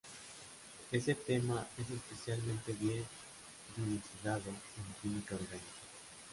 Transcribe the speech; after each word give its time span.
Este 0.91 1.13
tema 1.13 1.67
es 1.77 1.91
especialmente 1.91 2.71
bien 2.73 3.03
dilucidado 3.77 4.49
en 4.49 4.95
química 4.99 5.35
orgánica. 5.35 5.75